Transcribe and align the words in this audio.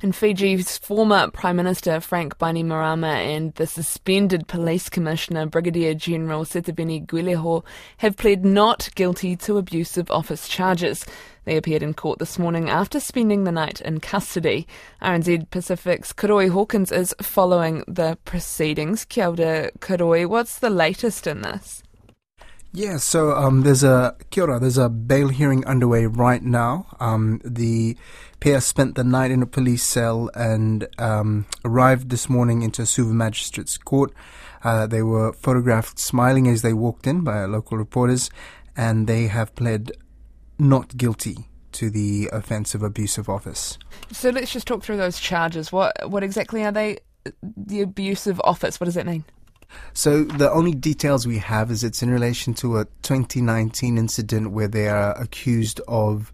And 0.00 0.14
Fiji's 0.14 0.78
former 0.78 1.28
Prime 1.32 1.56
Minister 1.56 1.98
Frank 1.98 2.38
Bainimarama 2.38 3.16
and 3.16 3.52
the 3.54 3.66
suspended 3.66 4.46
Police 4.46 4.88
Commissioner 4.88 5.46
Brigadier 5.46 5.92
General 5.92 6.44
Sitiveni 6.44 7.04
Qiliho 7.04 7.64
have 7.96 8.16
pled 8.16 8.44
not 8.44 8.90
guilty 8.94 9.34
to 9.34 9.58
abuse 9.58 9.98
of 9.98 10.08
office 10.08 10.46
charges. 10.46 11.04
They 11.46 11.56
appeared 11.56 11.82
in 11.82 11.94
court 11.94 12.20
this 12.20 12.38
morning 12.38 12.70
after 12.70 13.00
spending 13.00 13.42
the 13.42 13.50
night 13.50 13.80
in 13.80 13.98
custody. 13.98 14.68
RNZ 15.02 15.50
Pacific's 15.50 16.12
Koroi 16.12 16.48
Hawkins 16.48 16.92
is 16.92 17.12
following 17.20 17.82
the 17.88 18.16
proceedings. 18.24 19.04
Kia 19.04 19.30
ora, 19.30 19.72
Koroi. 19.80 20.28
What's 20.28 20.60
the 20.60 20.70
latest 20.70 21.26
in 21.26 21.42
this? 21.42 21.82
Yeah, 22.78 22.98
so 22.98 23.32
um, 23.32 23.62
there's 23.62 23.82
a 23.82 24.14
kia 24.30 24.44
ora, 24.44 24.60
there's 24.60 24.78
a 24.78 24.88
bail 24.88 25.30
hearing 25.30 25.66
underway 25.66 26.06
right 26.06 26.40
now. 26.40 26.86
Um, 27.00 27.40
the 27.44 27.96
pair 28.38 28.60
spent 28.60 28.94
the 28.94 29.02
night 29.02 29.32
in 29.32 29.42
a 29.42 29.46
police 29.46 29.82
cell 29.82 30.30
and 30.32 30.86
um, 30.96 31.46
arrived 31.64 32.08
this 32.10 32.28
morning 32.28 32.62
into 32.62 32.86
Suva 32.86 33.12
Magistrates 33.12 33.78
Court. 33.78 34.12
Uh, 34.62 34.86
they 34.86 35.02
were 35.02 35.32
photographed 35.32 35.98
smiling 35.98 36.46
as 36.46 36.62
they 36.62 36.72
walked 36.72 37.08
in 37.08 37.22
by 37.22 37.44
local 37.46 37.76
reporters, 37.76 38.30
and 38.76 39.08
they 39.08 39.26
have 39.26 39.56
pled 39.56 39.90
not 40.56 40.96
guilty 40.96 41.48
to 41.72 41.90
the 41.90 42.28
offence 42.32 42.76
of 42.76 42.84
abuse 42.84 43.18
of 43.18 43.28
office. 43.28 43.76
So 44.12 44.30
let's 44.30 44.52
just 44.52 44.68
talk 44.68 44.84
through 44.84 44.98
those 44.98 45.18
charges. 45.18 45.72
What 45.72 45.96
what 46.08 46.22
exactly 46.22 46.64
are 46.64 46.70
they? 46.70 46.98
The 47.42 47.80
abuse 47.80 48.28
of 48.28 48.40
office. 48.44 48.78
What 48.78 48.84
does 48.84 48.94
that 48.94 49.04
mean? 49.04 49.24
So 49.92 50.24
the 50.24 50.50
only 50.50 50.72
details 50.72 51.26
we 51.26 51.38
have 51.38 51.70
is 51.70 51.82
it's 51.82 52.02
in 52.02 52.10
relation 52.10 52.54
to 52.54 52.78
a 52.78 52.84
2019 53.02 53.98
incident 53.98 54.52
where 54.52 54.68
they 54.68 54.88
are 54.88 55.12
accused 55.20 55.80
of 55.88 56.32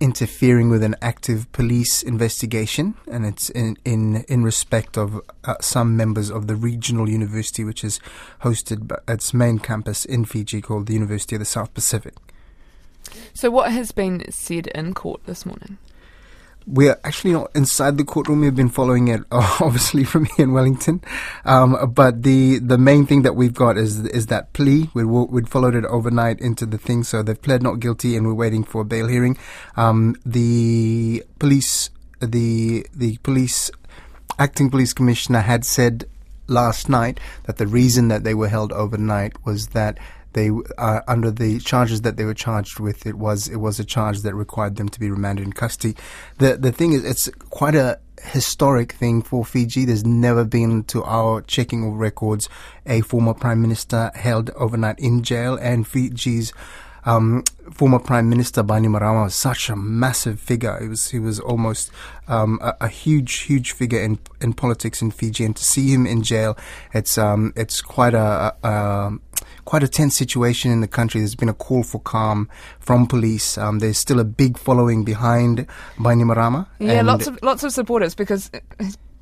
interfering 0.00 0.70
with 0.70 0.82
an 0.82 0.96
active 1.00 1.50
police 1.52 2.02
investigation, 2.02 2.94
and 3.10 3.24
it's 3.24 3.48
in 3.50 3.76
in 3.84 4.24
in 4.28 4.44
respect 4.44 4.96
of 4.96 5.20
uh, 5.44 5.54
some 5.60 5.96
members 5.96 6.30
of 6.30 6.46
the 6.46 6.56
regional 6.56 7.08
university, 7.08 7.64
which 7.64 7.84
is 7.84 8.00
hosted 8.42 8.96
its 9.08 9.32
main 9.32 9.58
campus 9.58 10.04
in 10.04 10.24
Fiji, 10.24 10.60
called 10.60 10.86
the 10.86 10.94
University 10.94 11.36
of 11.36 11.40
the 11.40 11.46
South 11.46 11.72
Pacific. 11.74 12.14
So, 13.32 13.50
what 13.50 13.72
has 13.72 13.92
been 13.92 14.30
said 14.30 14.66
in 14.68 14.94
court 14.94 15.24
this 15.26 15.46
morning? 15.46 15.78
We're 16.66 16.98
actually 17.04 17.32
not 17.32 17.50
inside 17.54 17.98
the 17.98 18.04
courtroom. 18.04 18.40
We've 18.40 18.54
been 18.54 18.70
following 18.70 19.08
it, 19.08 19.22
obviously, 19.30 20.04
from 20.04 20.24
here 20.24 20.44
in 20.44 20.52
Wellington. 20.52 21.02
Um, 21.44 21.92
but 21.92 22.22
the 22.22 22.58
the 22.58 22.78
main 22.78 23.06
thing 23.06 23.22
that 23.22 23.36
we've 23.36 23.52
got 23.52 23.76
is 23.76 24.00
is 24.06 24.26
that 24.26 24.52
plea. 24.54 24.88
We'd, 24.94 25.04
we'd 25.04 25.48
followed 25.48 25.74
it 25.74 25.84
overnight 25.84 26.40
into 26.40 26.64
the 26.64 26.78
thing, 26.78 27.04
so 27.04 27.22
they've 27.22 27.40
pled 27.40 27.62
not 27.62 27.80
guilty, 27.80 28.16
and 28.16 28.26
we're 28.26 28.34
waiting 28.34 28.64
for 28.64 28.80
a 28.80 28.84
bail 28.84 29.08
hearing. 29.08 29.36
Um, 29.76 30.16
the 30.24 31.22
police, 31.38 31.90
the 32.20 32.86
the 32.94 33.18
police, 33.18 33.70
acting 34.38 34.70
police 34.70 34.94
commissioner 34.94 35.40
had 35.40 35.66
said 35.66 36.06
last 36.46 36.88
night 36.88 37.20
that 37.44 37.58
the 37.58 37.66
reason 37.66 38.08
that 38.08 38.24
they 38.24 38.34
were 38.34 38.48
held 38.48 38.72
overnight 38.72 39.44
was 39.44 39.68
that 39.68 39.98
they 40.34 40.50
uh, 40.78 41.00
under 41.08 41.30
the 41.30 41.58
charges 41.60 42.02
that 42.02 42.16
they 42.16 42.24
were 42.24 42.34
charged 42.34 42.78
with. 42.78 43.06
It 43.06 43.16
was 43.16 43.48
it 43.48 43.56
was 43.56 43.80
a 43.80 43.84
charge 43.84 44.20
that 44.20 44.34
required 44.34 44.76
them 44.76 44.88
to 44.90 45.00
be 45.00 45.10
remanded 45.10 45.46
in 45.46 45.52
custody. 45.52 45.96
The 46.38 46.56
the 46.56 46.72
thing 46.72 46.92
is, 46.92 47.04
it's 47.04 47.28
quite 47.50 47.74
a 47.74 47.98
historic 48.22 48.92
thing 48.92 49.22
for 49.22 49.44
Fiji. 49.44 49.84
There's 49.84 50.04
never 50.04 50.44
been, 50.44 50.84
to 50.84 51.04
our 51.04 51.42
checking 51.42 51.86
of 51.86 51.94
records, 51.94 52.48
a 52.86 53.00
former 53.02 53.34
prime 53.34 53.60
minister 53.60 54.10
held 54.14 54.50
overnight 54.50 54.98
in 54.98 55.22
jail, 55.22 55.58
and 55.60 55.86
Fiji's. 55.86 56.52
Um, 57.06 57.44
former 57.70 57.98
Prime 57.98 58.30
Minister 58.30 58.62
Bainimarama 58.62 59.24
was 59.24 59.34
such 59.34 59.68
a 59.68 59.76
massive 59.76 60.40
figure. 60.40 60.80
He 60.80 60.88
was 60.88 61.10
he 61.10 61.18
was 61.18 61.38
almost 61.38 61.90
um, 62.28 62.58
a, 62.62 62.74
a, 62.80 62.88
huge 62.88 63.40
huge 63.40 63.72
figure 63.72 64.00
in 64.00 64.18
in 64.40 64.54
politics 64.54 65.02
in 65.02 65.10
Fiji, 65.10 65.44
and 65.44 65.54
to 65.54 65.62
see 65.62 65.92
him 65.92 66.06
in 66.06 66.22
jail, 66.22 66.56
it's 66.94 67.18
um, 67.18 67.52
it's 67.56 67.82
quite 67.82 68.14
a, 68.14 68.56
a, 68.62 69.12
quite 69.64 69.82
a 69.82 69.88
tense 69.88 70.16
situation 70.16 70.70
in 70.70 70.80
the 70.80 70.88
country. 70.88 71.20
There's 71.20 71.34
been 71.34 71.48
a 71.48 71.54
call 71.54 71.82
for 71.82 72.00
calm 72.00 72.48
from 72.80 73.06
police. 73.06 73.58
Um, 73.58 73.78
there's 73.78 73.98
still 73.98 74.20
a 74.20 74.24
big 74.24 74.58
following 74.58 75.04
behind 75.04 75.66
Bainimarama. 75.96 76.66
Yeah, 76.78 77.02
lots 77.02 77.26
of 77.26 77.42
lots 77.42 77.64
of 77.64 77.72
supporters 77.72 78.14
because 78.14 78.50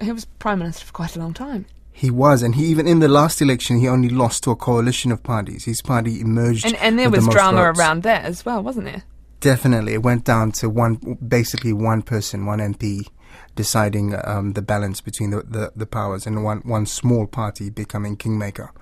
he 0.00 0.12
was 0.12 0.24
prime 0.24 0.60
minister 0.60 0.86
for 0.86 0.92
quite 0.92 1.16
a 1.16 1.18
long 1.18 1.34
time. 1.34 1.66
He 1.92 2.10
was, 2.10 2.42
and 2.44 2.54
he 2.54 2.66
even 2.66 2.86
in 2.86 3.00
the 3.00 3.08
last 3.08 3.42
election, 3.42 3.80
he 3.80 3.88
only 3.88 4.08
lost 4.08 4.44
to 4.44 4.52
a 4.52 4.56
coalition 4.56 5.10
of 5.10 5.22
parties. 5.24 5.64
His 5.64 5.82
party 5.82 6.20
emerged, 6.20 6.64
and, 6.64 6.76
and 6.76 6.96
there 6.96 7.10
was 7.10 7.26
the 7.26 7.32
drama 7.32 7.62
votes. 7.62 7.78
around 7.78 8.04
that 8.04 8.24
as 8.24 8.44
well, 8.44 8.62
wasn't 8.62 8.84
there? 8.84 9.02
Definitely, 9.40 9.94
it 9.94 10.02
went 10.02 10.24
down 10.24 10.52
to 10.52 10.68
one, 10.68 11.18
basically 11.26 11.72
one 11.72 12.02
person, 12.02 12.46
one 12.46 12.60
MP, 12.60 13.08
deciding 13.56 14.14
um, 14.24 14.52
the 14.52 14.62
balance 14.62 15.00
between 15.00 15.30
the, 15.30 15.42
the, 15.42 15.72
the 15.74 15.86
powers, 15.86 16.24
and 16.24 16.44
one 16.44 16.58
one 16.58 16.86
small 16.86 17.26
party 17.26 17.68
becoming 17.68 18.16
kingmaker. 18.16 18.72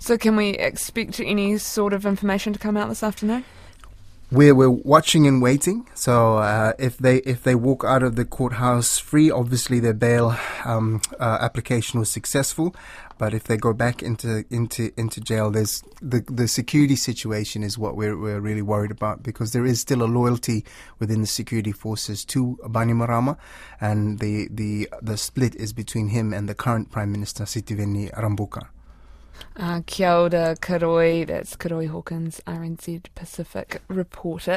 So, 0.00 0.16
can 0.16 0.36
we 0.36 0.50
expect 0.50 1.20
any 1.20 1.58
sort 1.58 1.92
of 1.92 2.06
information 2.06 2.52
to 2.52 2.58
come 2.58 2.76
out 2.76 2.88
this 2.88 3.02
afternoon? 3.02 3.44
We're, 4.30 4.54
we're 4.54 4.68
watching 4.68 5.26
and 5.26 5.40
waiting. 5.40 5.86
So 5.94 6.36
uh, 6.36 6.74
if 6.78 6.98
they 6.98 7.16
if 7.18 7.44
they 7.44 7.54
walk 7.54 7.82
out 7.82 8.02
of 8.02 8.14
the 8.14 8.26
courthouse 8.26 8.98
free, 8.98 9.30
obviously 9.30 9.80
their 9.80 9.94
bail 9.94 10.36
um, 10.66 11.00
uh, 11.18 11.38
application 11.40 11.98
was 11.98 12.10
successful. 12.10 12.76
But 13.16 13.32
if 13.32 13.44
they 13.44 13.56
go 13.56 13.72
back 13.72 14.02
into 14.02 14.44
into 14.50 14.92
into 14.98 15.22
jail, 15.22 15.50
there's 15.50 15.82
the 16.02 16.20
the 16.28 16.46
security 16.46 16.94
situation 16.94 17.62
is 17.62 17.78
what 17.78 17.96
we're 17.96 18.18
we're 18.18 18.40
really 18.40 18.60
worried 18.60 18.90
about 18.90 19.22
because 19.22 19.52
there 19.52 19.64
is 19.64 19.80
still 19.80 20.02
a 20.02 20.04
loyalty 20.04 20.62
within 20.98 21.22
the 21.22 21.26
security 21.26 21.72
forces 21.72 22.22
to 22.26 22.58
Bainimarama, 22.64 23.38
and 23.80 24.18
the 24.18 24.48
the 24.50 24.90
the 25.00 25.16
split 25.16 25.54
is 25.54 25.72
between 25.72 26.08
him 26.08 26.34
and 26.34 26.50
the 26.50 26.54
current 26.54 26.90
prime 26.90 27.10
minister 27.10 27.44
Sitiveni 27.44 28.12
Rabuka. 28.12 28.68
Uh, 29.56 29.80
kia 29.86 30.14
ora, 30.14 30.56
Koroi. 30.60 31.26
That's 31.26 31.56
Koroi 31.56 31.88
Hawkins, 31.88 32.40
RNZ 32.46 33.06
Pacific 33.14 33.82
reporter. 33.88 34.52